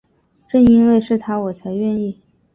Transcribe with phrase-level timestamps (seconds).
[0.47, 2.19] 正因为是他我才愿意